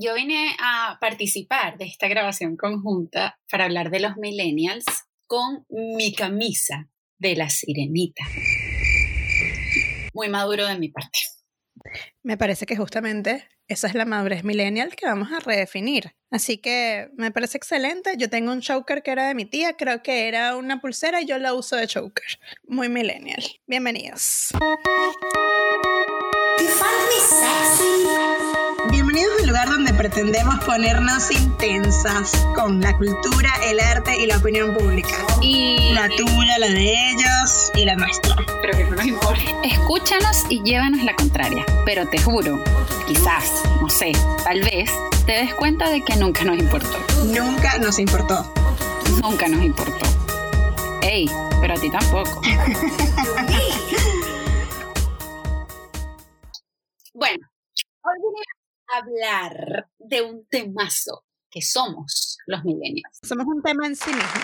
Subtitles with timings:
[0.00, 4.84] yo vine a participar de esta grabación conjunta para hablar de los millennials
[5.26, 8.24] con mi camisa de la sirenita.
[10.12, 11.18] Muy maduro de mi parte.
[12.22, 16.14] Me parece que justamente esa es la madurez millennial que vamos a redefinir.
[16.30, 18.14] Así que me parece excelente.
[18.18, 21.26] Yo tengo un choker que era de mi tía, creo que era una pulsera y
[21.26, 22.38] yo la uso de choker.
[22.64, 23.42] Muy millennial.
[23.66, 24.50] Bienvenidos.
[29.14, 34.74] Bienvenidos al lugar donde pretendemos ponernos intensas con la cultura, el arte y la opinión
[34.74, 35.14] pública.
[35.40, 38.34] Y La tuya, la de ellos y la nuestra.
[38.60, 39.40] pero que no nos importa.
[39.62, 41.64] Escúchanos y llévanos la contraria.
[41.84, 42.64] Pero te juro,
[43.06, 44.10] quizás, no sé,
[44.42, 44.90] tal vez,
[45.26, 46.98] te des cuenta de que nunca nos importó.
[47.26, 48.52] Nunca nos importó.
[49.22, 50.06] Nunca nos importó.
[51.02, 52.42] Ey, pero a ti tampoco.
[57.14, 57.46] bueno,
[58.02, 58.18] hoy
[58.88, 63.18] hablar de un temazo que somos los millennials.
[63.22, 64.42] Somos un tema en sí mismo.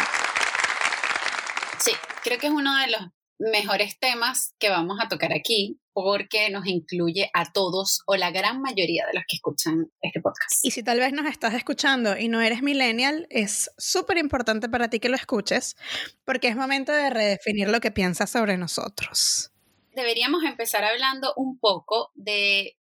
[1.81, 3.01] Sí, creo que es uno de los
[3.41, 8.61] mejores temas que vamos a tocar aquí porque nos incluye a todos o la gran
[8.61, 10.63] mayoría de los que escuchan este podcast.
[10.63, 14.89] Y si tal vez nos estás escuchando y no eres millennial, es súper importante para
[14.89, 15.77] ti que lo escuches
[16.25, 19.51] porque es momento de redefinir lo que piensas sobre nosotros.
[19.95, 22.77] Deberíamos empezar hablando un poco de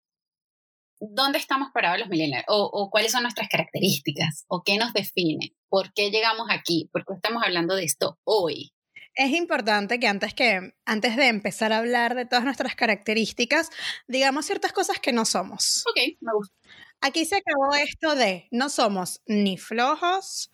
[1.13, 5.55] dónde estamos parados los millennials o, o cuáles son nuestras características o qué nos define,
[5.69, 8.73] por qué llegamos aquí, por qué estamos hablando de esto hoy.
[9.17, 13.71] Es importante que antes, que antes de empezar a hablar de todas nuestras características,
[14.09, 15.85] digamos ciertas cosas que no somos.
[15.89, 16.55] Ok, me gusta.
[17.01, 20.51] Aquí se acabó esto de no somos ni flojos,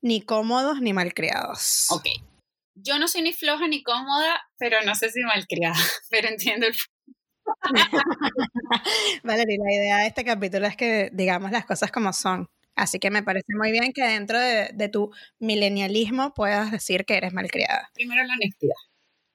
[0.00, 1.86] ni cómodos, ni malcriados.
[1.90, 2.06] Ok.
[2.74, 5.76] Yo no soy ni floja ni cómoda, pero no sé si malcriada,
[6.10, 6.74] pero entiendo el
[9.24, 12.48] Valeria, la idea de este capítulo es que digamos las cosas como son.
[12.74, 17.16] Así que me parece muy bien que dentro de, de tu milenialismo puedas decir que
[17.16, 17.90] eres malcriada.
[17.94, 18.74] primero la honestidad.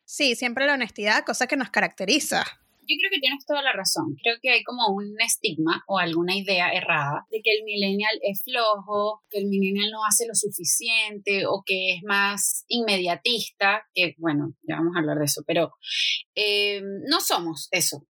[0.06, 2.46] Sí, siempre la honestidad, cosa que nos caracteriza.
[2.88, 4.16] Yo creo que tienes toda la razón.
[4.24, 8.44] Creo que hay como un estigma o alguna idea errada de que el millennial es
[8.44, 14.54] flojo, que el millennial no hace lo suficiente o que es más inmediatista, que bueno,
[14.68, 15.74] ya vamos a hablar de eso, pero
[16.36, 18.08] eh, no somos eso.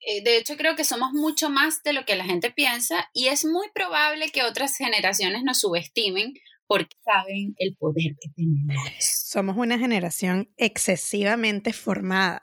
[0.00, 3.26] Eh, de hecho, creo que somos mucho más de lo que la gente piensa y
[3.26, 6.34] es muy probable que otras generaciones nos subestimen
[6.68, 8.76] porque saben el poder que tenemos.
[9.00, 12.40] Somos una generación excesivamente formada.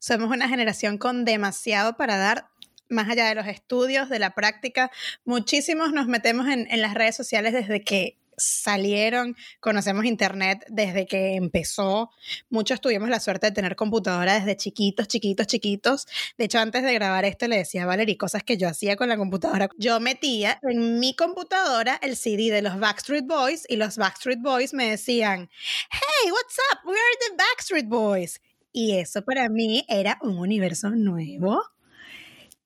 [0.00, 2.48] Somos una generación con demasiado para dar,
[2.88, 4.90] más allá de los estudios, de la práctica.
[5.24, 11.36] Muchísimos nos metemos en, en las redes sociales desde que salieron, conocemos Internet desde que
[11.36, 12.10] empezó.
[12.48, 16.06] Muchos tuvimos la suerte de tener computadora desde chiquitos, chiquitos, chiquitos.
[16.38, 19.08] De hecho, antes de grabar esto le decía a Valerie cosas que yo hacía con
[19.08, 19.68] la computadora.
[19.76, 24.74] Yo metía en mi computadora el CD de los Backstreet Boys y los Backstreet Boys
[24.74, 25.50] me decían,
[25.90, 26.80] hey, what's up?
[26.86, 28.40] We are the Backstreet Boys.
[28.72, 31.62] Y eso para mí era un universo nuevo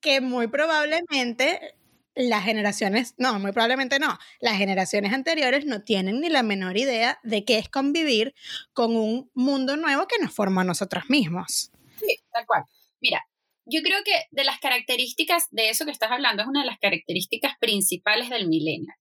[0.01, 1.77] que muy probablemente
[2.15, 7.19] las generaciones, no, muy probablemente no, las generaciones anteriores no tienen ni la menor idea
[7.23, 8.35] de qué es convivir
[8.73, 11.73] con un mundo nuevo que nos forma a nosotros mismos.
[11.99, 12.65] Sí, tal cual.
[13.01, 13.27] Mira,
[13.67, 16.79] yo creo que de las características de eso que estás hablando es una de las
[16.79, 18.97] características principales del millennial,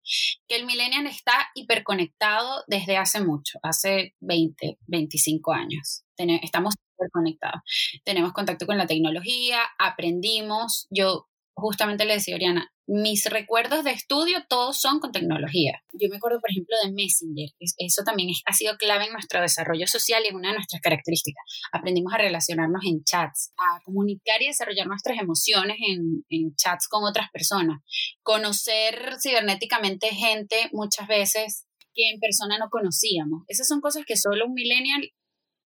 [0.48, 6.04] que el millennial está hiperconectado desde hace mucho, hace 20, 25 años.
[6.18, 7.62] Estamos hiperconectados.
[8.04, 10.88] Tenemos contacto con la tecnología, aprendimos.
[10.90, 15.82] Yo justamente le decía Oriana, mis recuerdos de estudio todos son con tecnología.
[15.94, 17.50] Yo me acuerdo, por ejemplo, de Messenger.
[17.60, 20.82] Es- Eso también ha sido clave en nuestro desarrollo social y es una de nuestras
[20.82, 21.44] características.
[21.72, 27.04] Aprendimos a relacionarnos en chats, a comunicar y desarrollar nuestras emociones en, en chats con
[27.06, 27.82] otras personas.
[28.22, 33.44] Conocer cibernéticamente gente muchas veces que en persona no conocíamos.
[33.48, 35.10] Esas son cosas que solo un millennial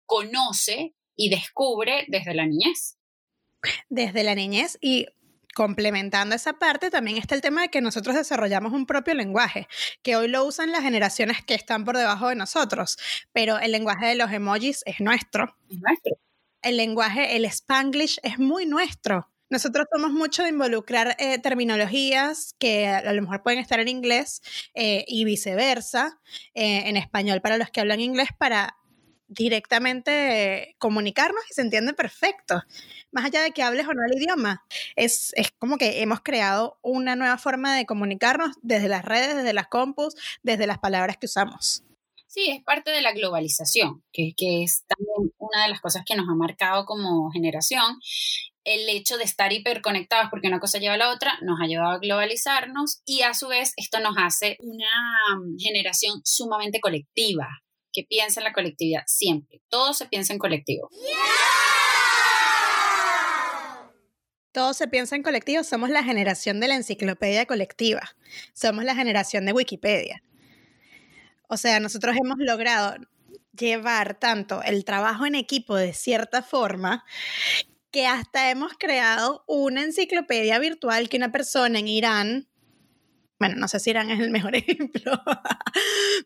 [0.05, 2.97] conoce y descubre desde la niñez.
[3.89, 5.07] Desde la niñez y
[5.55, 9.67] complementando esa parte, también está el tema de que nosotros desarrollamos un propio lenguaje,
[10.03, 12.97] que hoy lo usan las generaciones que están por debajo de nosotros,
[13.31, 15.55] pero el lenguaje de los emojis es nuestro.
[15.69, 16.17] Es nuestro.
[16.61, 19.31] El lenguaje, el spanglish es muy nuestro.
[19.49, 24.41] Nosotros somos mucho de involucrar eh, terminologías que a lo mejor pueden estar en inglés
[24.73, 26.19] eh, y viceversa,
[26.53, 28.75] eh, en español para los que hablan inglés, para
[29.27, 32.61] directamente comunicarnos y se entiende perfecto.
[33.11, 34.63] Más allá de que hables o no el idioma,
[34.95, 39.53] es, es como que hemos creado una nueva forma de comunicarnos desde las redes, desde
[39.53, 41.83] las compus, desde las palabras que usamos.
[42.27, 46.15] Sí, es parte de la globalización, que, que es también una de las cosas que
[46.17, 47.99] nos ha marcado como generación.
[48.65, 51.91] el hecho de estar hiperconectados, porque una cosa lleva a la otra, nos ha llevado
[51.91, 54.89] a globalizarnos y a su vez esto nos hace una
[55.37, 57.47] mm, generación sumamente colectiva,
[57.95, 59.61] que piensa en la colectividad siempre.
[59.69, 60.89] Todo se piensa en colectivo.
[64.51, 65.63] Todo se piensa en colectivo.
[65.63, 68.01] Somos la generación de la enciclopedia colectiva.
[68.53, 70.21] Somos la generación de Wikipedia.
[71.47, 72.95] O sea, nosotros hemos logrado
[73.53, 77.05] llevar tanto el trabajo en equipo de cierta forma
[77.91, 82.49] que hasta hemos creado una enciclopedia virtual que una persona en Irán,
[83.39, 85.21] bueno, no sé si Irán es el mejor ejemplo,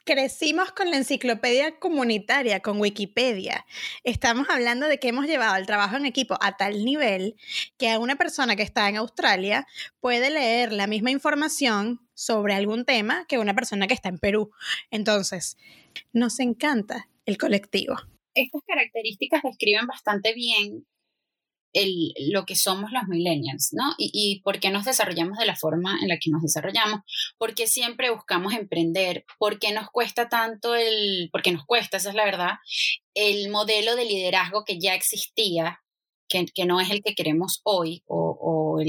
[0.06, 3.66] crecimos con la enciclopedia comunitaria, con Wikipedia.
[4.04, 7.36] Estamos hablando de que hemos llevado el trabajo en equipo a tal nivel
[7.78, 9.66] que una persona que está en Australia
[10.00, 14.52] puede leer la misma información sobre algún tema que una persona que está en Perú.
[14.92, 15.58] Entonces,
[16.14, 17.96] nos encanta el colectivo.
[18.36, 20.86] Estas características describen bastante bien
[21.74, 23.94] el, lo que somos los millennials, ¿no?
[23.98, 27.02] Y, y por qué nos desarrollamos de la forma en la que nos desarrollamos,
[27.38, 32.10] por qué siempre buscamos emprender, por qué nos cuesta tanto el, porque nos cuesta, esa
[32.10, 32.54] es la verdad,
[33.14, 35.82] el modelo de liderazgo que ya existía,
[36.28, 38.82] que, que no es el que queremos hoy, o, o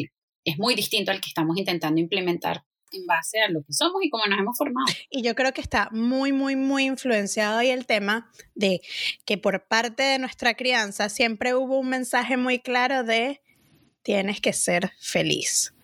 [0.44, 4.10] es muy distinto al que estamos intentando implementar en base a lo que somos y
[4.10, 4.87] cómo nos hemos formado.
[5.10, 8.81] Y yo creo que está muy, muy, muy influenciado ahí el tema de
[9.25, 13.42] que por parte de nuestra crianza siempre hubo un mensaje muy claro de
[14.02, 15.75] tienes que ser feliz.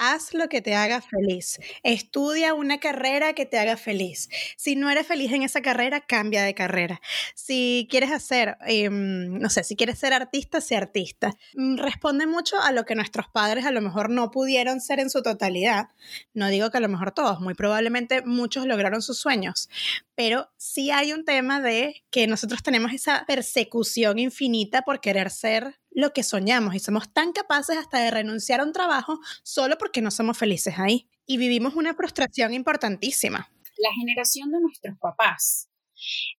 [0.00, 1.58] Haz lo que te haga feliz.
[1.82, 4.28] Estudia una carrera que te haga feliz.
[4.56, 7.00] Si no eres feliz en esa carrera, cambia de carrera.
[7.34, 11.34] Si quieres hacer, em, no sé, si quieres ser artista, sé artista.
[11.54, 15.10] Mm, responde mucho a lo que nuestros padres a lo mejor no pudieron ser en
[15.10, 15.88] su totalidad.
[16.32, 19.68] No digo que a lo mejor todos, muy probablemente muchos lograron sus sueños,
[20.14, 25.80] pero sí hay un tema de que nosotros tenemos esa persecución infinita por querer ser
[25.98, 30.00] lo que soñamos y somos tan capaces hasta de renunciar a un trabajo solo porque
[30.00, 31.08] no somos felices ahí.
[31.26, 33.50] Y vivimos una frustración importantísima.
[33.78, 35.68] La generación de nuestros papás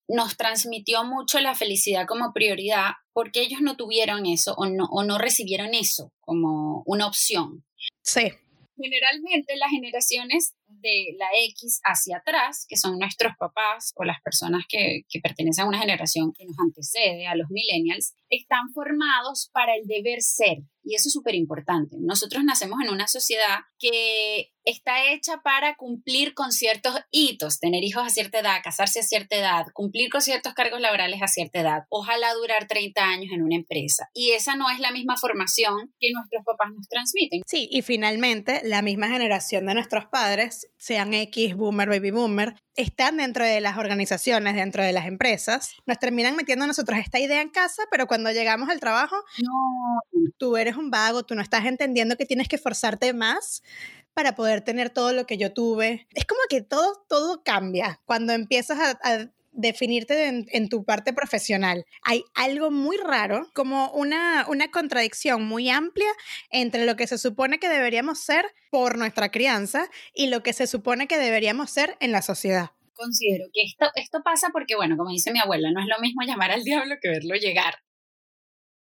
[0.08, 5.04] nos transmitió mucho la felicidad como prioridad porque ellos no tuvieron eso o no, o
[5.04, 7.62] no recibieron eso como una opción.
[8.00, 8.32] Sí.
[8.78, 14.64] Generalmente las generaciones de la X hacia atrás, que son nuestros papás o las personas
[14.68, 19.74] que, que pertenecen a una generación que nos antecede, a los millennials, están formados para
[19.76, 20.58] el deber ser.
[20.82, 21.96] Y eso es súper importante.
[22.00, 28.04] Nosotros nacemos en una sociedad que está hecha para cumplir con ciertos hitos, tener hijos
[28.04, 31.84] a cierta edad, casarse a cierta edad, cumplir con ciertos cargos laborales a cierta edad,
[31.88, 34.08] ojalá durar 30 años en una empresa.
[34.14, 37.42] Y esa no es la misma formación que nuestros papás nos transmiten.
[37.46, 43.16] Sí, y finalmente la misma generación de nuestros padres, sean X, boomer, baby boomer, están
[43.18, 47.40] dentro de las organizaciones, dentro de las empresas, nos terminan metiendo a nosotros esta idea
[47.40, 51.66] en casa, pero cuando llegamos al trabajo, no, tú eres un vago, tú no estás
[51.66, 53.62] entendiendo que tienes que esforzarte más
[54.14, 56.06] para poder tener todo lo que yo tuve.
[56.14, 61.84] Es como que todo, todo cambia cuando empiezas a, a definirte en, tu parte profesional.
[62.02, 66.10] Hay algo muy raro, como una, una contradicción muy amplia
[66.50, 70.66] entre lo que se supone que deberíamos ser por nuestra crianza y lo que se
[70.66, 72.70] supone que deberíamos ser en la sociedad.
[72.94, 76.22] Considero que esto, esto pasa porque, bueno, como dice mi abuela, no es lo mismo
[76.22, 77.74] llamar al diablo que verlo llegar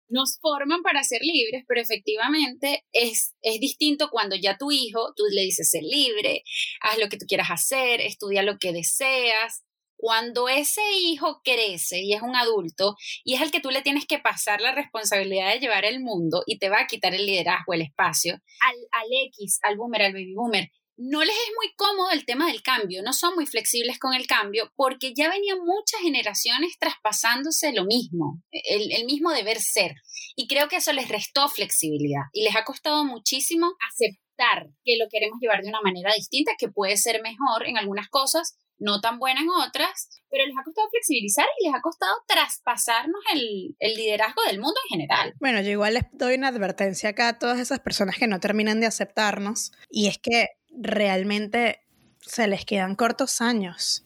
[0.07, 5.23] nos forman para ser libres, pero efectivamente es, es distinto cuando ya tu hijo, tú
[5.31, 6.43] le dices ser libre,
[6.81, 9.63] haz lo que tú quieras hacer, estudia lo que deseas.
[9.97, 14.05] Cuando ese hijo crece y es un adulto y es al que tú le tienes
[14.05, 17.73] que pasar la responsabilidad de llevar el mundo y te va a quitar el liderazgo,
[17.73, 22.11] el espacio, al, al X, al boomer, al baby boomer, no les es muy cómodo
[22.11, 26.01] el tema del cambio, no son muy flexibles con el cambio porque ya venían muchas
[26.01, 29.95] generaciones traspasándose lo mismo, el, el, mismo deber ser.
[30.35, 35.07] Y creo que eso les restó flexibilidad y les ha costado muchísimo aceptar que lo
[35.09, 39.19] queremos llevar de una manera distinta, que puede ser mejor en algunas cosas, no tan
[39.19, 43.95] buena en otras, pero les ha costado flexibilizar y les ha costado traspasarnos el, el,
[43.95, 45.33] liderazgo del mundo en general.
[45.39, 48.79] Bueno, yo igual les doy una advertencia acá a todas esas personas que no terminan
[48.79, 51.81] de aceptarnos, y es que realmente
[52.21, 54.05] se les quedan cortos años.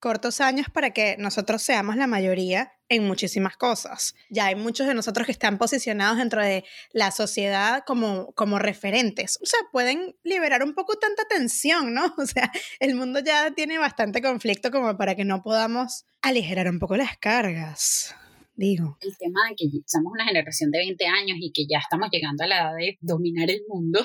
[0.00, 4.14] Cortos años para que nosotros seamos la mayoría en muchísimas cosas.
[4.30, 9.38] Ya hay muchos de nosotros que están posicionados dentro de la sociedad como, como referentes.
[9.42, 12.14] O sea, pueden liberar un poco tanta tensión, ¿no?
[12.18, 16.78] O sea, el mundo ya tiene bastante conflicto como para que no podamos aligerar un
[16.78, 18.14] poco las cargas
[18.58, 18.98] digo.
[19.00, 22.42] El tema de que somos una generación de 20 años y que ya estamos llegando
[22.42, 24.00] a la edad de dominar el mundo,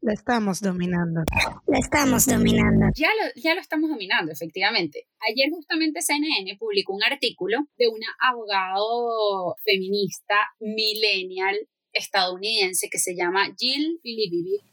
[0.00, 1.22] lo estamos dominando.
[1.66, 2.86] Lo estamos dominando.
[2.94, 5.08] Ya lo, ya lo estamos dominando, efectivamente.
[5.28, 11.56] Ayer justamente CNN publicó un artículo de una abogado feminista, millennial,
[11.92, 14.64] estadounidense que se llama Jill Filibibic.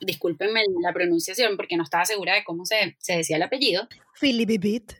[0.00, 3.86] Discúlpenme la pronunciación porque no estaba segura de cómo se, se decía el apellido.
[4.14, 4.92] Filibibit.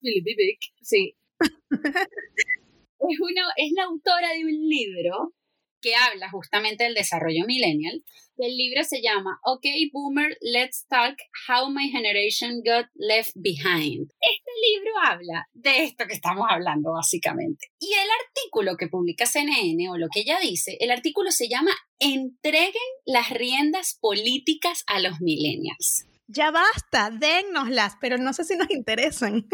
[0.00, 1.16] Filibibic, sí.
[1.40, 5.34] es, uno, es la autora de un libro
[5.82, 8.02] que habla justamente del desarrollo millennial.
[8.38, 11.16] El libro se llama OK Boomer, Let's Talk
[11.48, 14.08] How My Generation Got Left Behind.
[14.20, 17.66] Este libro habla de esto que estamos hablando básicamente.
[17.78, 21.72] Y el artículo que publica CNN o lo que ella dice, el artículo se llama
[21.98, 22.72] Entreguen
[23.04, 26.06] las riendas políticas a los millennials.
[26.26, 29.46] Ya basta, dennoslas, pero no sé si nos interesan.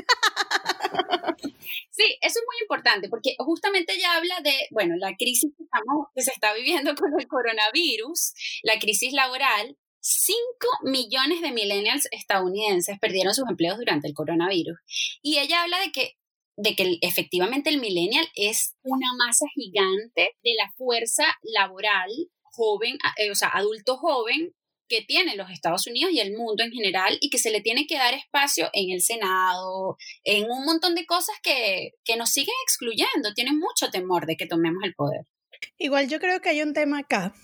[1.90, 6.06] Sí, eso es muy importante porque justamente ella habla de, bueno, la crisis que, estamos,
[6.14, 8.32] que se está viviendo con el coronavirus,
[8.62, 9.76] la crisis laboral.
[10.00, 10.36] 5
[10.84, 14.78] millones de millennials estadounidenses perdieron sus empleos durante el coronavirus.
[15.22, 16.14] Y ella habla de que
[16.56, 22.10] de que efectivamente el millennial es una masa gigante de la fuerza laboral
[22.42, 24.52] joven, eh, o sea, adulto joven
[24.88, 27.86] que tienen los Estados Unidos y el mundo en general y que se le tiene
[27.86, 32.54] que dar espacio en el Senado, en un montón de cosas que, que nos siguen
[32.64, 33.34] excluyendo.
[33.34, 35.26] Tienen mucho temor de que tomemos el poder.
[35.78, 37.34] Igual yo creo que hay un tema acá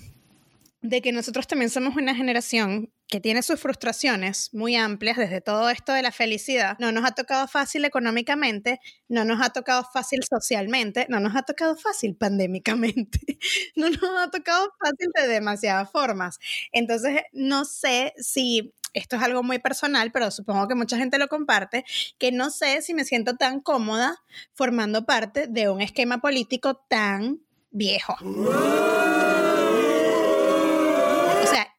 [0.81, 5.71] de que nosotros también somos una generación que tiene sus frustraciones muy amplias desde todo
[5.71, 6.77] esto de la felicidad.
[6.81, 11.43] No nos ha tocado fácil económicamente, no nos ha tocado fácil socialmente, no nos ha
[11.43, 13.21] tocado fácil pandémicamente,
[13.77, 16.41] no nos ha tocado fácil de demasiadas formas.
[16.73, 21.29] Entonces, no sé si esto es algo muy personal, pero supongo que mucha gente lo
[21.29, 21.85] comparte,
[22.19, 24.17] que no sé si me siento tan cómoda
[24.55, 27.39] formando parte de un esquema político tan
[27.71, 28.17] viejo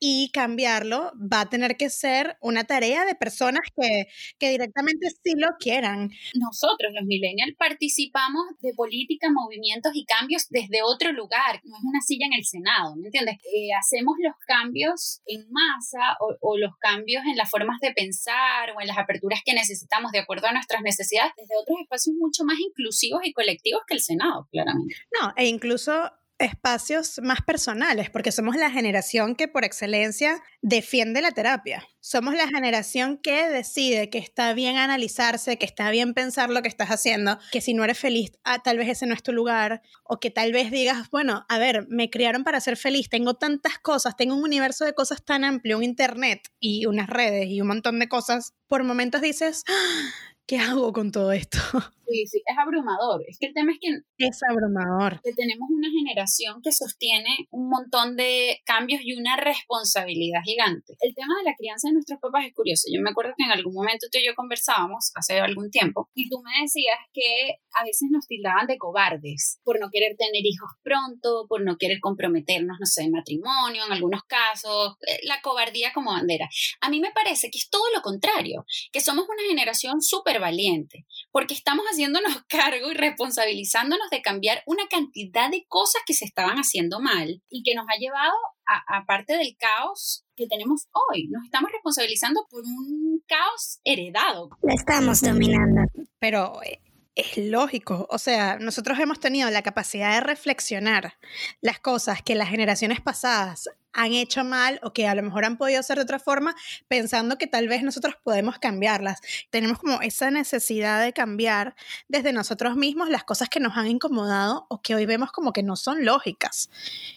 [0.07, 4.05] y cambiarlo va a tener que ser una tarea de personas que,
[4.37, 6.11] que directamente sí lo quieran.
[6.35, 12.01] Nosotros, los millennials, participamos de política, movimientos y cambios desde otro lugar, no es una
[12.01, 13.37] silla en el Senado, ¿me entiendes?
[13.51, 18.75] Eh, hacemos los cambios en masa o, o los cambios en las formas de pensar
[18.77, 22.43] o en las aperturas que necesitamos de acuerdo a nuestras necesidades desde otros espacios mucho
[22.43, 24.93] más inclusivos y colectivos que el Senado, claramente.
[25.19, 31.31] No, e incluso espacios más personales, porque somos la generación que por excelencia defiende la
[31.31, 31.87] terapia.
[31.99, 36.67] Somos la generación que decide que está bien analizarse, que está bien pensar lo que
[36.67, 39.81] estás haciendo, que si no eres feliz, ah, tal vez ese no es tu lugar,
[40.03, 43.79] o que tal vez digas, bueno, a ver, me criaron para ser feliz, tengo tantas
[43.79, 47.67] cosas, tengo un universo de cosas tan amplio, un internet y unas redes y un
[47.67, 48.53] montón de cosas.
[48.67, 50.31] Por momentos dices, ¡Ah!
[50.45, 51.57] ¿qué hago con todo esto?
[52.07, 53.23] Sí, sí, es abrumador.
[53.27, 53.89] Es que el tema es que...
[54.17, 55.21] Es abrumador.
[55.23, 60.95] Que tenemos una generación que sostiene un montón de cambios y una responsabilidad gigante.
[60.99, 62.87] El tema de la crianza de nuestros papás es curioso.
[62.93, 66.29] Yo me acuerdo que en algún momento tú y yo conversábamos hace algún tiempo y
[66.29, 70.69] tú me decías que a veces nos tildaban de cobardes por no querer tener hijos
[70.83, 75.91] pronto, por no querer comprometernos, no sé, en matrimonio, en algunos casos, eh, la cobardía
[75.93, 76.47] como bandera.
[76.81, 81.05] A mí me parece que es todo lo contrario, que somos una generación súper valiente,
[81.31, 86.57] porque estamos haciéndonos cargo y responsabilizándonos de cambiar una cantidad de cosas que se estaban
[86.57, 88.33] haciendo mal y que nos ha llevado
[88.67, 91.27] a, parte del caos que tenemos hoy.
[91.29, 94.49] Nos estamos responsabilizando por un caos heredado.
[94.61, 95.81] Lo estamos dominando.
[96.19, 96.81] Pero eh,
[97.15, 98.07] es lógico.
[98.09, 101.13] O sea, nosotros hemos tenido la capacidad de reflexionar
[101.61, 105.57] las cosas que las generaciones pasadas han hecho mal o que a lo mejor han
[105.57, 106.53] podido hacer de otra forma,
[106.89, 109.21] pensando que tal vez nosotros podemos cambiarlas.
[109.49, 111.75] Tenemos como esa necesidad de cambiar
[112.09, 115.63] desde nosotros mismos las cosas que nos han incomodado o que hoy vemos como que
[115.63, 116.69] no son lógicas.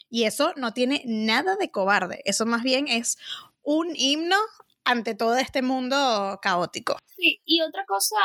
[0.09, 2.23] Y eso no tiene nada de cobarde.
[2.25, 3.19] Eso más bien es
[3.62, 4.37] un himno
[4.85, 6.97] ante todo este mundo caótico.
[7.17, 8.17] Sí, y otra cosa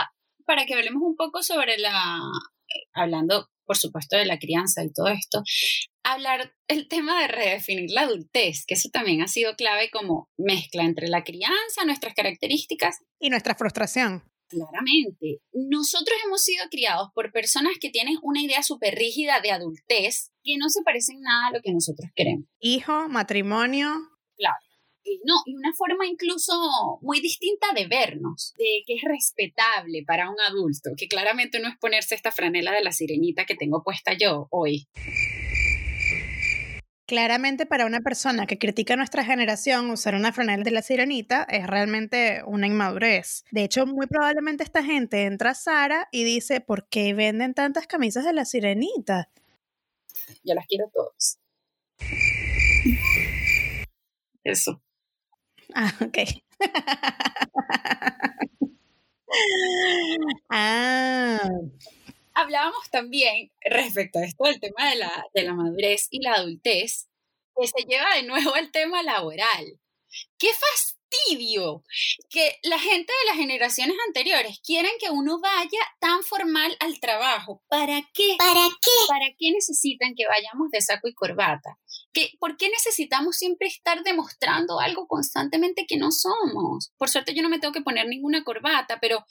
[0.46, 2.20] para que hablemos un poco sobre la,
[2.94, 5.42] hablando por supuesto de la crianza y todo esto,
[6.04, 10.84] hablar el tema de redefinir la adultez, que eso también ha sido clave como mezcla
[10.84, 14.24] entre la crianza, nuestras características y nuestra frustración.
[14.50, 20.32] Claramente, nosotros hemos sido criados por personas que tienen una idea súper rígida de adultez
[20.44, 22.46] que no se parecen nada a lo que nosotros queremos.
[22.60, 23.94] Hijo, matrimonio.
[24.36, 24.73] Claro
[25.26, 26.54] no, y una forma incluso
[27.02, 31.78] muy distinta de vernos, de que es respetable para un adulto, que claramente no es
[31.78, 34.88] ponerse esta franela de la sirenita que tengo puesta yo hoy.
[37.06, 41.44] Claramente para una persona que critica a nuestra generación usar una franela de la sirenita
[41.44, 43.44] es realmente una inmadurez.
[43.52, 47.88] De hecho, muy probablemente esta gente entra a Sara y dice, ¿por qué venden tantas
[47.88, 49.30] camisas de la sirenita?
[50.44, 51.40] Yo las quiero todas.
[54.44, 54.83] Eso.
[55.76, 56.18] Ah, ok.
[60.50, 61.50] ah.
[62.34, 67.08] hablábamos también respecto a esto del tema de la, de la madurez y la adultez,
[67.60, 69.80] que se lleva de nuevo al tema laboral.
[70.38, 71.84] ¡Qué fastidio!
[72.30, 77.64] Que la gente de las generaciones anteriores quieren que uno vaya tan formal al trabajo.
[77.68, 78.36] ¿Para qué?
[78.38, 78.92] ¿Para qué?
[79.08, 81.78] ¿Para qué necesitan que vayamos de saco y corbata?
[82.14, 86.92] ¿Qué, ¿Por qué necesitamos siempre estar demostrando algo constantemente que no somos?
[86.98, 89.26] Por suerte yo no me tengo que poner ninguna corbata, pero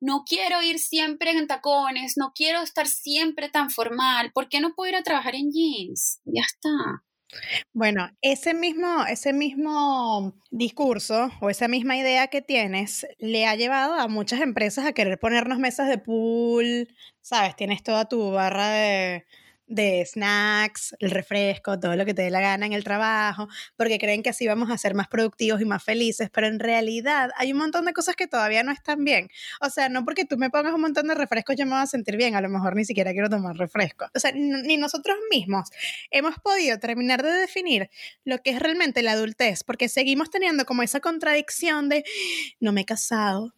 [0.00, 4.32] no quiero ir siempre en tacones, no quiero estar siempre tan formal.
[4.32, 6.20] ¿Por qué no puedo ir a trabajar en jeans?
[6.24, 7.04] Ya está.
[7.72, 13.94] Bueno, ese mismo, ese mismo discurso o esa misma idea que tienes le ha llevado
[13.94, 16.88] a muchas empresas a querer ponernos mesas de pool,
[17.20, 17.56] ¿sabes?
[17.56, 19.26] Tienes toda tu barra de,
[19.72, 23.98] de snacks, el refresco, todo lo que te dé la gana en el trabajo, porque
[23.98, 27.52] creen que así vamos a ser más productivos y más felices, pero en realidad hay
[27.52, 29.28] un montón de cosas que todavía no están bien.
[29.60, 31.86] O sea, no porque tú me pongas un montón de refrescos yo me voy a
[31.86, 34.06] sentir bien, a lo mejor ni siquiera quiero tomar refresco.
[34.14, 35.70] O sea, ni nosotros mismos
[36.10, 37.90] hemos podido terminar de definir
[38.24, 42.04] lo que es realmente la adultez, porque seguimos teniendo como esa contradicción de
[42.60, 43.54] no me he casado,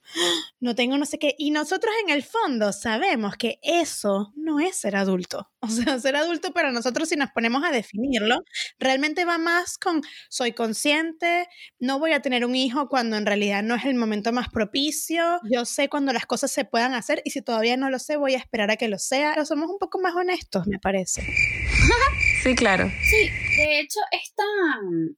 [0.60, 4.76] no tengo no sé qué, y nosotros en el fondo sabemos que eso no es
[4.76, 5.50] ser adulto.
[5.64, 8.44] O sea, ser adulto para nosotros, si nos ponemos a definirlo,
[8.78, 13.62] realmente va más con soy consciente, no voy a tener un hijo cuando en realidad
[13.62, 17.30] no es el momento más propicio, yo sé cuando las cosas se puedan hacer y
[17.30, 19.32] si todavía no lo sé, voy a esperar a que lo sea.
[19.34, 21.22] Pero somos un poco más honestos, me parece.
[22.44, 22.92] Sí, claro.
[23.00, 24.42] Sí, de hecho, esta,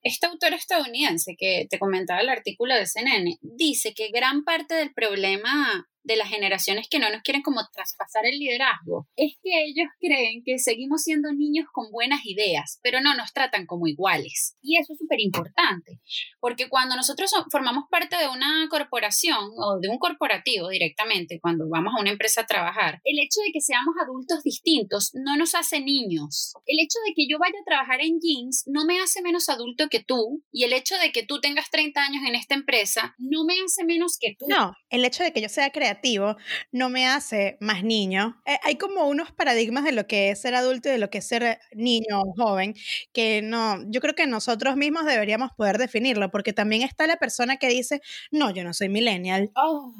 [0.04, 4.94] esta autora estadounidense que te comentaba el artículo de CNN dice que gran parte del
[4.94, 9.88] problema de las generaciones que no nos quieren como traspasar el liderazgo es que ellos
[9.98, 14.56] creen que seguimos siendo niños con buenas ideas, pero no nos tratan como iguales.
[14.62, 16.00] Y eso es súper importante,
[16.40, 21.92] porque cuando nosotros formamos parte de una corporación o de un corporativo directamente, cuando vamos
[21.96, 25.80] a una empresa a trabajar, el hecho de que seamos adultos distintos no nos hace
[25.80, 26.54] niños.
[26.66, 29.88] El hecho de que yo vaya a trabajar en jeans no me hace menos adulto
[29.88, 33.44] que tú, y el hecho de que tú tengas 30 años en esta empresa no
[33.44, 34.46] me hace menos que tú.
[34.48, 36.36] No, el hecho de que yo sea creativo
[36.72, 38.40] no me hace más niño.
[38.46, 41.18] Eh, hay como unos paradigmas de lo que es ser adulto y de lo que
[41.18, 42.74] es ser niño o joven,
[43.12, 47.56] que no, yo creo que nosotros mismos deberíamos poder definirlo, porque también está la persona
[47.56, 49.50] que dice, no, yo no soy millennial.
[49.56, 49.92] Oh.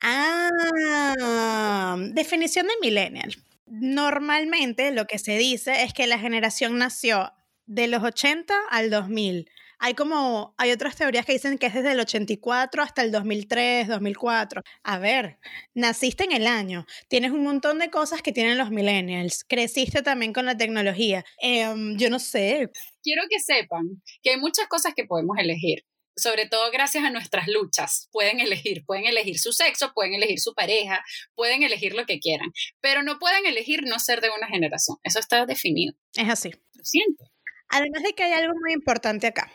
[0.00, 3.34] Ah, definición de millennial.
[3.66, 7.32] Normalmente lo que se dice es que la generación nació
[7.66, 9.48] de los 80 al 2000
[9.84, 13.86] hay como, hay otras teorías que dicen que es desde el 84 hasta el 2003,
[13.88, 14.62] 2004.
[14.82, 15.38] A ver,
[15.74, 20.32] naciste en el año, tienes un montón de cosas que tienen los millennials, creciste también
[20.32, 21.22] con la tecnología.
[21.36, 22.70] Em, yo no sé.
[23.02, 25.84] Quiero que sepan que hay muchas cosas que podemos elegir
[26.16, 30.54] sobre todo gracias a nuestras luchas, pueden elegir, pueden elegir su sexo, pueden elegir su
[30.54, 34.96] pareja, pueden elegir lo que quieran, pero no pueden elegir no ser de una generación.
[35.02, 35.92] Eso está definido.
[36.14, 36.52] Es así.
[36.74, 37.24] Lo siento.
[37.68, 39.50] Además de que hay algo muy importante acá.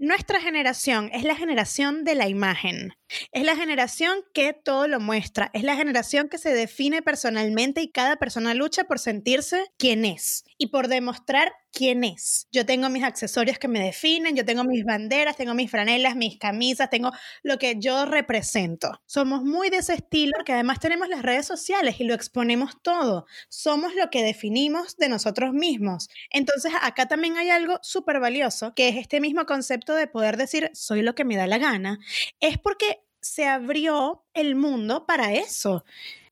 [0.00, 2.92] Nuestra generación es la generación de la imagen.
[3.32, 5.50] Es la generación que todo lo muestra.
[5.54, 10.44] Es la generación que se define personalmente y cada persona lucha por sentirse quien es
[10.56, 12.48] y por demostrar quién es.
[12.50, 16.38] Yo tengo mis accesorios que me definen, yo tengo mis banderas, tengo mis franelas, mis
[16.38, 19.00] camisas, tengo lo que yo represento.
[19.06, 23.26] Somos muy de ese estilo porque además tenemos las redes sociales y lo exponemos todo.
[23.48, 26.08] Somos lo que definimos de nosotros mismos.
[26.30, 30.70] Entonces acá también hay algo súper valioso que es este mismo concepto de poder decir
[30.74, 31.98] soy lo que me da la gana.
[32.40, 35.84] Es porque se abrió el mundo para eso.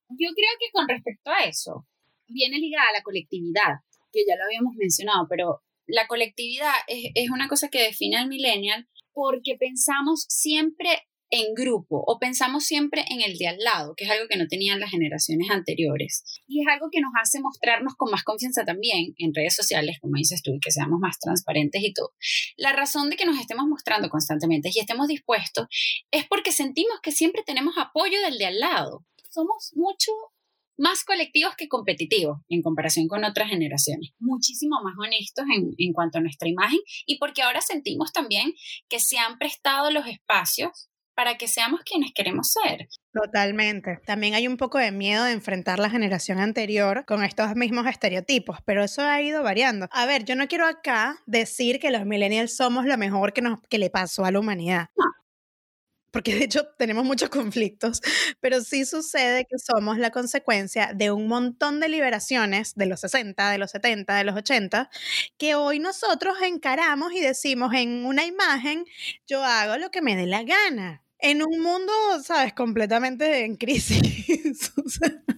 [0.08, 1.84] Yo creo que con respecto a eso,
[2.28, 3.80] viene ligada a la colectividad
[4.12, 8.28] que ya lo habíamos mencionado, pero la colectividad es, es una cosa que define al
[8.28, 14.04] millennial porque pensamos siempre en grupo o pensamos siempre en el de al lado, que
[14.04, 16.22] es algo que no tenían las generaciones anteriores.
[16.46, 20.16] Y es algo que nos hace mostrarnos con más confianza también en redes sociales, como
[20.16, 22.12] dices tú, y que seamos más transparentes y todo.
[22.56, 25.66] La razón de que nos estemos mostrando constantemente y estemos dispuestos
[26.10, 29.04] es porque sentimos que siempre tenemos apoyo del de al lado.
[29.30, 30.12] Somos mucho
[30.76, 36.18] más colectivos que competitivos en comparación con otras generaciones, muchísimo más honestos en, en, cuanto
[36.18, 38.52] a nuestra imagen y porque ahora sentimos también
[38.88, 42.88] que se han prestado los espacios para que seamos quienes queremos ser.
[43.12, 44.00] Totalmente.
[44.04, 48.58] También hay un poco de miedo de enfrentar la generación anterior con estos mismos estereotipos,
[48.66, 49.88] pero eso ha ido variando.
[49.92, 53.60] A ver, yo no quiero acá decir que los millennials somos lo mejor que, nos,
[53.62, 54.90] que le pasó a la humanidad.
[54.94, 55.04] No
[56.10, 58.00] porque de hecho tenemos muchos conflictos,
[58.40, 63.50] pero sí sucede que somos la consecuencia de un montón de liberaciones de los 60,
[63.50, 64.90] de los 70, de los 80,
[65.38, 68.84] que hoy nosotros encaramos y decimos en una imagen,
[69.26, 71.02] yo hago lo que me dé la gana.
[71.18, 71.92] En un mundo,
[72.22, 74.72] sabes, completamente en crisis.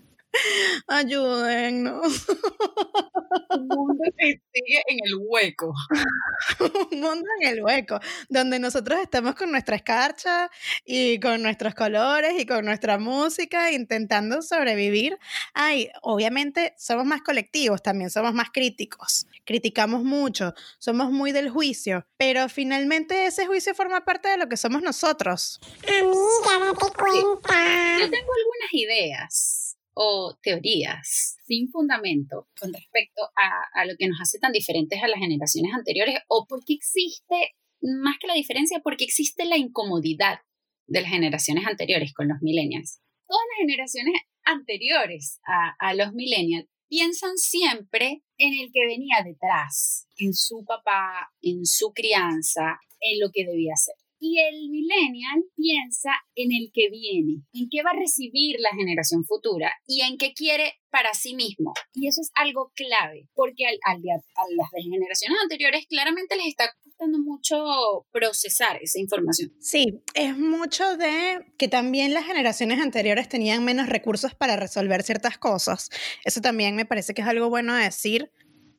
[0.86, 2.26] Ayúdennos.
[3.50, 5.74] Un mundo que sigue en el hueco.
[6.92, 10.50] Un mundo en el hueco, donde nosotros estamos con nuestra escarcha
[10.84, 15.18] y con nuestros colores y con nuestra música intentando sobrevivir.
[15.54, 19.26] Ay, obviamente somos más colectivos, también somos más críticos.
[19.44, 24.56] Criticamos mucho, somos muy del juicio, pero finalmente ese juicio forma parte de lo que
[24.56, 25.60] somos nosotros.
[25.86, 27.98] Amiga, date cuenta.
[28.00, 29.67] Yo tengo algunas ideas
[30.00, 35.08] o teorías sin fundamento con respecto a, a lo que nos hace tan diferentes a
[35.08, 40.38] las generaciones anteriores o porque existe, más que la diferencia, porque existe la incomodidad
[40.86, 43.00] de las generaciones anteriores con los millennials.
[43.26, 50.06] Todas las generaciones anteriores a, a los millennials piensan siempre en el que venía detrás,
[50.16, 53.96] en su papá, en su crianza, en lo que debía ser.
[54.20, 59.24] Y el millennial piensa en el que viene, en qué va a recibir la generación
[59.24, 61.72] futura y en qué quiere para sí mismo.
[61.94, 66.72] Y eso es algo clave, porque al, al a las generaciones anteriores claramente les está
[66.82, 69.52] costando mucho procesar esa información.
[69.60, 75.38] Sí, es mucho de que también las generaciones anteriores tenían menos recursos para resolver ciertas
[75.38, 75.90] cosas.
[76.24, 78.32] Eso también me parece que es algo bueno de decir,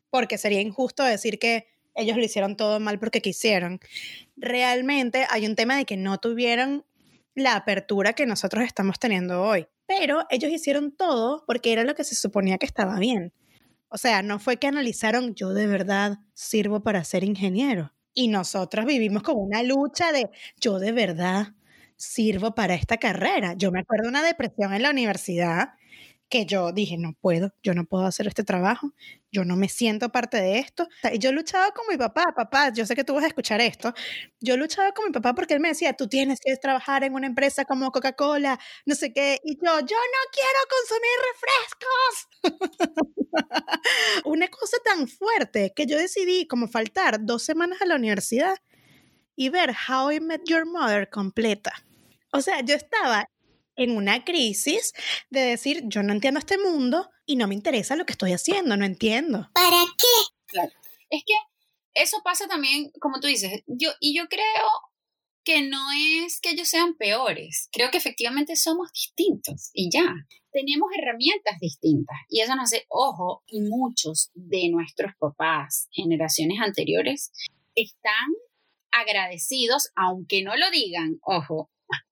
[0.09, 3.79] porque sería injusto decir que ellos lo hicieron todo mal porque quisieron.
[4.37, 6.85] Realmente hay un tema de que no tuvieron
[7.35, 12.03] la apertura que nosotros estamos teniendo hoy, pero ellos hicieron todo porque era lo que
[12.03, 13.33] se suponía que estaba bien.
[13.89, 17.91] O sea, no fue que analizaron, yo de verdad sirvo para ser ingeniero.
[18.13, 21.55] Y nosotros vivimos con una lucha de, yo de verdad
[21.95, 23.53] sirvo para esta carrera.
[23.57, 25.69] Yo me acuerdo de una depresión en la universidad
[26.29, 28.93] que yo dije, no puedo, yo no puedo hacer este trabajo,
[29.31, 30.87] yo no me siento parte de esto.
[31.11, 33.93] Y yo luchaba con mi papá, papá, yo sé que tú vas a escuchar esto,
[34.39, 37.27] yo luchaba con mi papá porque él me decía, tú tienes que trabajar en una
[37.27, 42.27] empresa como Coca-Cola, no sé qué, y yo, yo no quiero consumir refrescos.
[44.25, 48.55] una cosa tan fuerte que yo decidí como faltar dos semanas a la universidad
[49.35, 51.73] y ver How I Met Your Mother completa.
[52.31, 53.27] O sea, yo estaba
[53.79, 54.93] en una crisis
[55.29, 58.75] de decir, yo no entiendo este mundo y no me interesa lo que estoy haciendo,
[58.77, 59.49] no entiendo.
[59.53, 60.59] ¿Para qué?
[61.09, 61.33] Es que
[61.93, 64.67] eso pasa también, como tú dices, yo, y yo creo
[65.43, 65.79] que no
[66.23, 70.13] es que ellos sean peores, creo que efectivamente somos distintos y ya.
[70.51, 77.31] Tenemos herramientas distintas y eso nos hace, ojo, y muchos de nuestros papás, generaciones anteriores,
[77.75, 78.29] están
[78.91, 81.69] agradecidos, aunque no lo digan, ojo,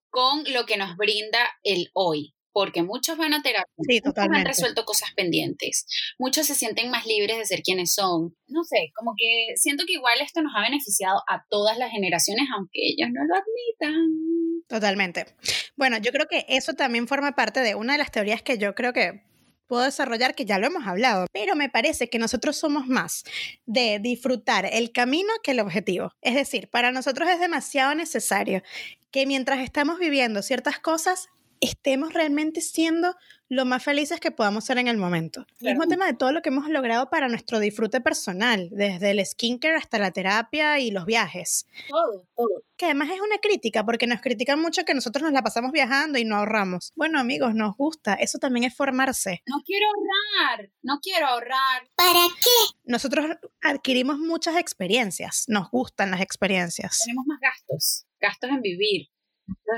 [0.09, 2.33] con lo que nos brinda el hoy.
[2.53, 5.85] Porque muchos van a terapia, Sí, muchos han resuelto cosas pendientes,
[6.17, 8.35] muchos se sienten más libres de ser quienes son.
[8.47, 12.47] No sé, como que siento que igual esto nos ha beneficiado a todas las generaciones,
[12.55, 14.63] aunque ellos no lo admitan.
[14.67, 15.27] Totalmente.
[15.75, 18.73] Bueno, yo creo que eso también forma parte de una de las teorías que yo
[18.73, 19.21] creo que
[19.67, 23.23] puedo desarrollar, que ya lo hemos hablado, pero me parece que nosotros somos más
[23.65, 26.13] de disfrutar el camino que el objetivo.
[26.21, 28.63] Es decir, para nosotros es demasiado necesario
[29.11, 31.29] que mientras estamos viviendo ciertas cosas,
[31.61, 33.15] estemos realmente siendo
[33.49, 35.45] lo más felices que podamos ser en el momento.
[35.57, 35.77] Claro.
[35.77, 39.75] Mismo tema de todo lo que hemos logrado para nuestro disfrute personal, desde el skincare
[39.77, 42.63] hasta la terapia y los viajes Todo, todo.
[42.75, 46.19] que además es una crítica, porque nos critican mucho que nosotros nos la pasamos viajando
[46.19, 46.91] y no ahorramos.
[46.95, 49.41] Bueno, amigos, nos gusta, eso también es formarse.
[49.45, 51.89] No quiero ahorrar, no quiero ahorrar.
[51.95, 52.75] ¿Para qué?
[52.83, 53.25] Nosotros
[53.61, 56.99] adquirimos muchas experiencias, nos gustan las experiencias.
[57.05, 59.07] Tenemos más gastos, gastos en vivir,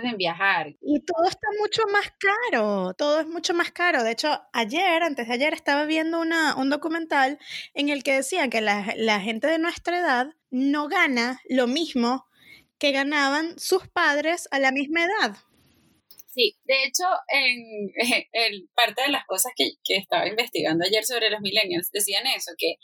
[0.04, 0.76] en viajar.
[0.82, 4.04] Y todo está mucho más caro, todo es mucho más caro.
[4.04, 7.40] De hecho, ayer, antes de ayer, estaba viendo una, un documental
[7.74, 12.28] en el que decían que la, la gente de nuestra edad no gana lo mismo
[12.78, 15.38] que ganaban sus padres a la misma edad.
[16.28, 17.92] Sí, de hecho, en,
[18.32, 22.52] en parte de las cosas que, que estaba investigando ayer sobre los millennials decían eso,
[22.58, 22.76] que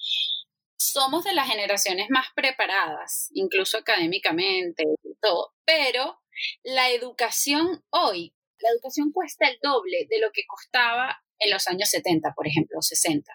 [0.77, 4.83] somos de las generaciones más preparadas, incluso académicamente
[5.21, 6.19] todo, pero
[6.63, 11.89] la educación hoy, la educación cuesta el doble de lo que costaba en los años
[11.89, 13.31] 70, por ejemplo, 60.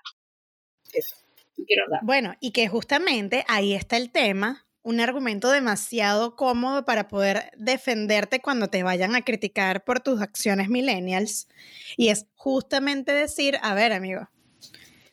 [0.92, 1.16] Eso,
[1.56, 2.00] no quiero dar.
[2.02, 8.40] Bueno, y que justamente ahí está el tema, un argumento demasiado cómodo para poder defenderte
[8.40, 11.48] cuando te vayan a criticar por tus acciones millennials.
[11.96, 14.30] Y es justamente decir, a ver, amigo,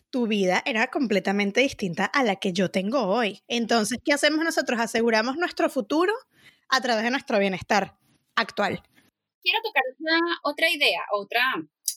[0.09, 3.43] tu vida era completamente distinta a la que yo tengo hoy.
[3.47, 4.79] Entonces, ¿qué hacemos nosotros?
[4.79, 6.13] Aseguramos nuestro futuro
[6.69, 7.97] a través de nuestro bienestar
[8.35, 8.83] actual.
[9.41, 11.41] quiero tocar una, otra idea, otra,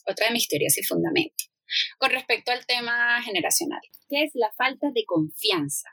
[0.07, 1.51] otra de mis teorías y fundamentos
[1.97, 5.89] con respecto al tema generacional, que es la falta de confianza.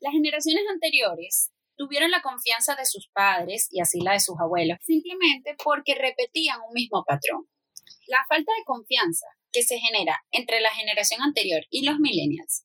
[0.00, 4.78] Las generaciones anteriores tuvieron la confianza de sus padres y así la de sus abuelos,
[4.82, 7.48] simplemente porque repetían un mismo patrón.
[8.06, 12.64] La falta de confianza que se genera entre la generación anterior y los millennials,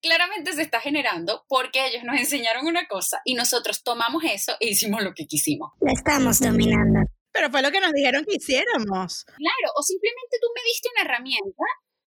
[0.00, 4.68] claramente se está generando porque ellos nos enseñaron una cosa y nosotros tomamos eso e
[4.70, 5.70] hicimos lo que quisimos.
[5.80, 7.00] Lo estamos dominando.
[7.32, 9.24] Pero fue lo que nos dijeron que hiciéramos.
[9.24, 11.64] Claro, o simplemente tú me diste una herramienta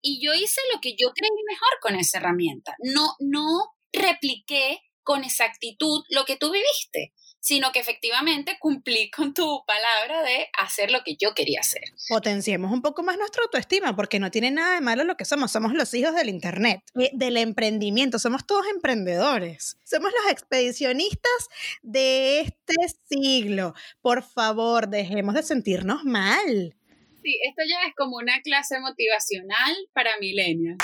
[0.01, 2.75] y yo hice lo que yo creí mejor con esa herramienta.
[2.79, 7.13] No, no repliqué con exactitud lo que tú viviste,
[7.45, 11.83] sino que efectivamente cumplí con tu palabra de hacer lo que yo quería hacer.
[12.09, 15.51] Potenciemos un poco más nuestra autoestima, porque no tiene nada de malo lo que somos.
[15.51, 18.17] Somos los hijos del Internet, eh, del emprendimiento.
[18.17, 19.77] Somos todos emprendedores.
[19.83, 21.49] Somos los expedicionistas
[21.83, 22.73] de este
[23.07, 23.75] siglo.
[24.01, 26.75] Por favor, dejemos de sentirnos mal.
[27.21, 30.83] Sí, esto ya es como una clase motivacional para millennials.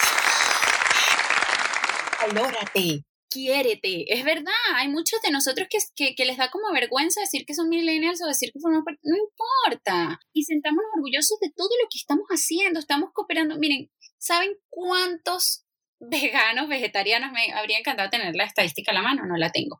[2.21, 4.13] Valórate, quiérete.
[4.13, 7.69] Es verdad, hay muchos de nosotros que, que, les da como vergüenza decir que son
[7.69, 8.99] millennials o decir que forman parte.
[9.03, 10.19] No importa.
[10.33, 12.79] Y sentámonos orgullosos de todo lo que estamos haciendo.
[12.79, 13.57] Estamos cooperando.
[13.57, 15.63] Miren, ¿saben cuántos
[15.99, 17.31] veganos, vegetarianos?
[17.31, 19.79] Me habría encantado tener la estadística a la mano, no la tengo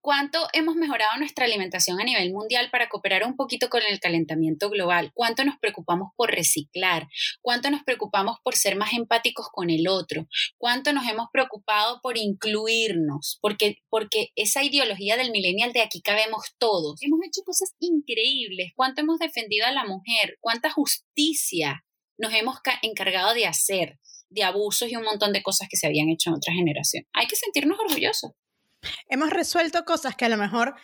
[0.00, 4.70] cuánto hemos mejorado nuestra alimentación a nivel mundial para cooperar un poquito con el calentamiento
[4.70, 7.08] global, cuánto nos preocupamos por reciclar,
[7.42, 10.26] cuánto nos preocupamos por ser más empáticos con el otro,
[10.58, 16.54] cuánto nos hemos preocupado por incluirnos, porque, porque esa ideología del millennial de aquí cabemos
[16.58, 17.00] todos.
[17.02, 21.84] Hemos hecho cosas increíbles, cuánto hemos defendido a la mujer, cuánta justicia
[22.18, 23.98] nos hemos encargado de hacer
[24.30, 27.04] de abusos y un montón de cosas que se habían hecho en otra generación.
[27.12, 28.32] Hay que sentirnos orgullosos.
[29.08, 30.74] Hemos resuelto cosas que a lo mejor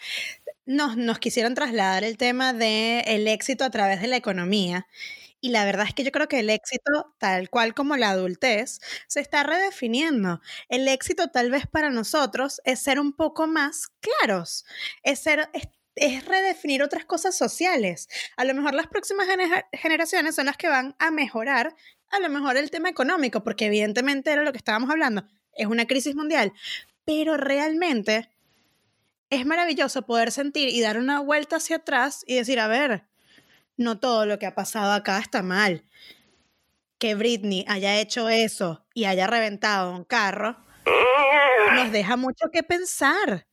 [0.64, 4.86] nos, nos quisieron trasladar el tema del el éxito a través de la economía.
[5.40, 8.80] Y la verdad es que yo creo que el éxito, tal cual como la adultez,
[9.06, 10.40] se está redefiniendo.
[10.68, 14.64] El éxito tal vez para nosotros es ser un poco más claros,
[15.02, 15.48] es, ser,
[15.94, 18.08] es, redefinir otras cosas sociales.
[18.36, 19.28] A lo mejor las próximas
[19.72, 21.76] generaciones son las que van a mejorar
[22.10, 25.86] a lo mejor el tema económico, porque evidentemente era lo que estábamos hablando, es una
[25.86, 26.52] crisis mundial,
[27.06, 28.28] pero realmente
[29.30, 33.04] es maravilloso poder sentir y dar una vuelta hacia atrás y decir, a ver,
[33.76, 35.84] no todo lo que ha pasado acá está mal.
[36.98, 40.56] Que Britney haya hecho eso y haya reventado un carro,
[41.74, 43.46] nos deja mucho que pensar.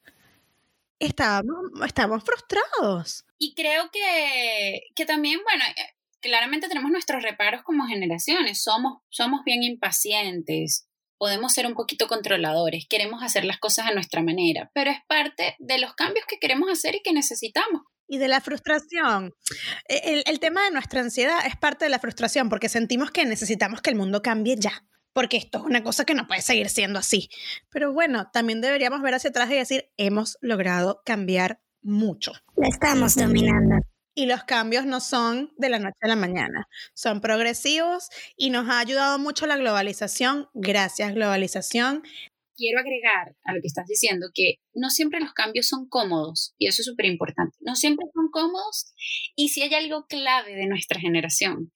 [0.99, 3.25] Estamos, estamos frustrados.
[3.37, 8.63] Y creo que, que también, bueno, eh, claramente tenemos nuestros reparos como generaciones.
[8.63, 14.21] Somos, somos bien impacientes podemos ser un poquito controladores, queremos hacer las cosas a nuestra
[14.21, 17.83] manera, pero es parte de los cambios que queremos hacer y que necesitamos.
[18.07, 19.33] Y de la frustración.
[19.87, 23.81] E, el, tema de nuestra ansiedad es parte de la frustración porque sentimos que necesitamos
[23.81, 26.97] que el mundo cambie ya porque esto es una cosa que no puede seguir siendo
[26.97, 27.29] así.
[27.69, 32.33] Pero bueno, también deberíamos ver hacia atrás y decir, hemos logrado cambiar mucho.
[32.55, 33.75] Lo estamos dominando.
[34.15, 38.69] Y los cambios no son de la noche a la mañana, son progresivos y nos
[38.69, 40.49] ha ayudado mucho la globalización.
[40.53, 42.03] Gracias, globalización.
[42.55, 46.67] Quiero agregar a lo que estás diciendo que no siempre los cambios son cómodos y
[46.67, 47.57] eso es súper importante.
[47.61, 48.93] No siempre son cómodos
[49.35, 51.71] y si hay algo clave de nuestra generación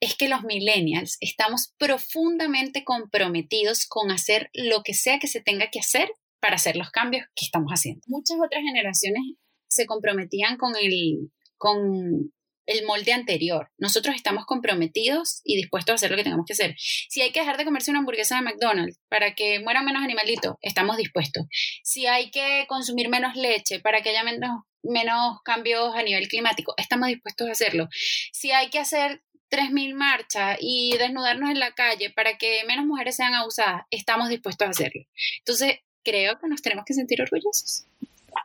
[0.00, 5.70] es que los millennials estamos profundamente comprometidos con hacer lo que sea que se tenga
[5.70, 6.08] que hacer
[6.40, 8.02] para hacer los cambios que estamos haciendo.
[8.06, 9.22] Muchas otras generaciones
[9.68, 12.32] se comprometían con el con
[12.66, 13.70] el molde anterior.
[13.78, 16.74] Nosotros estamos comprometidos y dispuestos a hacer lo que tengamos que hacer.
[16.78, 20.56] Si hay que dejar de comerse una hamburguesa de McDonald's para que mueran menos animalitos,
[20.60, 21.46] estamos dispuestos.
[21.82, 26.74] Si hay que consumir menos leche para que haya menos, menos cambios a nivel climático,
[26.76, 27.88] estamos dispuestos a hacerlo.
[28.32, 33.16] Si hay que hacer 3.000 marchas y desnudarnos en la calle para que menos mujeres
[33.16, 35.02] sean abusadas, estamos dispuestos a hacerlo.
[35.38, 37.86] Entonces, creo que nos tenemos que sentir orgullosos.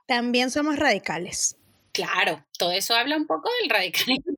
[0.06, 1.58] También somos radicales.
[1.94, 4.34] Claro, todo eso habla un poco del radicalismo.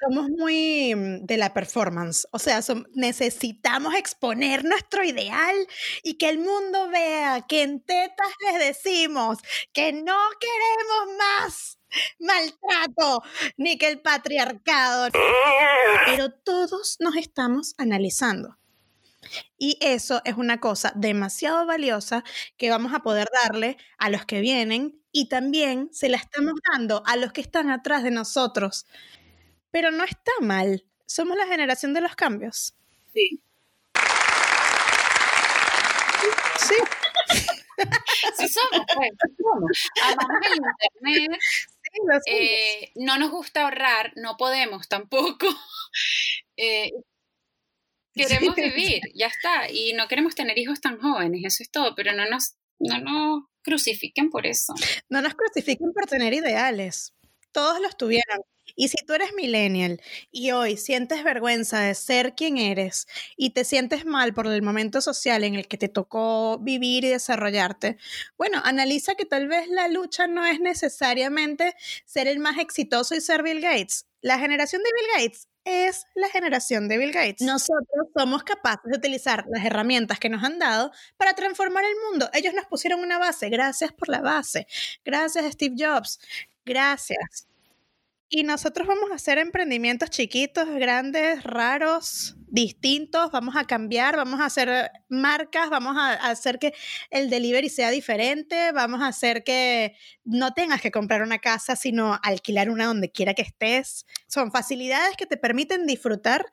[0.00, 2.60] Somos muy mm, de la performance, o sea,
[2.94, 5.56] necesitamos exponer nuestro ideal
[6.04, 9.38] y que el mundo vea que en tetas les decimos
[9.72, 11.78] que no queremos más
[12.20, 13.22] maltrato
[13.56, 15.08] ni que el patriarcado.
[16.06, 18.56] Pero todos nos estamos analizando.
[19.58, 22.24] Y eso es una cosa demasiado valiosa
[22.56, 27.02] que vamos a poder darle a los que vienen y también se la estamos dando
[27.06, 28.86] a los que están atrás de nosotros.
[29.70, 30.84] Pero no está mal.
[31.06, 32.74] Somos la generación de los cambios.
[33.12, 33.42] Sí.
[36.58, 36.74] Sí.
[38.36, 39.90] sí somos, pues, somos.
[40.42, 41.40] El internet.
[42.26, 45.46] Sí, eh, no nos gusta ahorrar, no podemos tampoco.
[46.60, 46.90] Eh,
[48.12, 49.70] queremos vivir, ya está.
[49.70, 53.44] Y no queremos tener hijos tan jóvenes, eso es todo, pero no nos, no nos
[53.68, 54.74] crucifiquen por eso.
[55.08, 57.14] No nos crucifiquen por tener ideales.
[57.52, 58.40] todos los tuvieron.
[58.76, 60.00] Y si tú eres millennial
[60.30, 65.00] y hoy sientes vergüenza de ser quien eres y te sientes mal por el momento
[65.00, 67.96] social en el que te tocó vivir y desarrollarte,
[68.36, 73.20] bueno, analiza que tal vez la lucha no es necesariamente ser el más exitoso y
[73.20, 74.06] ser Bill Gates.
[74.20, 77.42] La generación de Bill Gates es la generación de Bill Gates.
[77.42, 82.30] Nosotros somos capaces de utilizar las herramientas que nos han dado para transformar el mundo.
[82.32, 83.48] Ellos nos pusieron una base.
[83.50, 84.66] Gracias por la base.
[85.04, 86.18] Gracias, Steve Jobs.
[86.64, 87.46] Gracias.
[88.30, 94.46] Y nosotros vamos a hacer emprendimientos chiquitos, grandes, raros, distintos, vamos a cambiar, vamos a
[94.46, 96.74] hacer marcas, vamos a hacer que
[97.10, 102.18] el delivery sea diferente, vamos a hacer que no tengas que comprar una casa, sino
[102.22, 104.06] alquilar una donde quiera que estés.
[104.26, 106.46] Son facilidades que te permiten disfrutar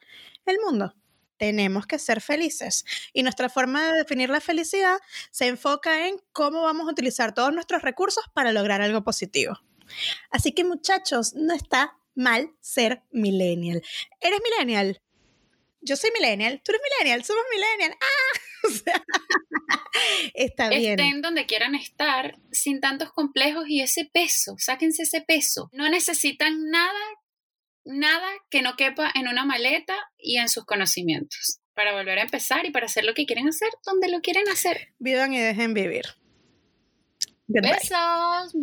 [0.45, 0.95] el mundo.
[1.37, 2.85] Tenemos que ser felices.
[3.11, 4.97] Y nuestra forma de definir la felicidad
[5.31, 9.59] se enfoca en cómo vamos a utilizar todos nuestros recursos para lograr algo positivo.
[10.31, 13.81] Así que muchachos, no está mal ser millennial.
[14.21, 15.01] ¿Eres millennial?
[15.85, 17.95] Yo soy millennial, tú eres millennial, somos millennial.
[18.01, 18.39] ¡Ah!
[20.33, 20.99] está bien.
[20.99, 25.69] Estén donde quieran estar sin tantos complejos y ese peso, sáquense ese peso.
[25.73, 26.99] No necesitan nada,
[27.83, 32.65] nada que no quepa en una maleta y en sus conocimientos para volver a empezar
[32.65, 34.93] y para hacer lo que quieren hacer donde lo quieren hacer.
[34.97, 36.05] Vivan y dejen vivir.
[37.47, 38.55] Besos.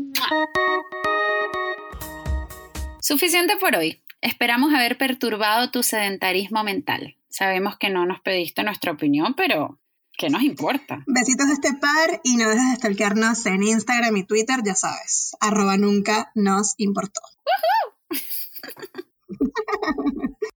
[3.01, 4.02] Suficiente por hoy.
[4.23, 7.17] Esperamos haber perturbado tu sedentarismo mental.
[7.29, 9.81] Sabemos que no nos pediste nuestra opinión, pero
[10.17, 11.03] ¿qué nos importa?
[11.09, 15.37] Besitos de este par y no dejes de stalkearnos en Instagram y Twitter, ya sabes.
[15.41, 17.21] Arroba nunca nos importó.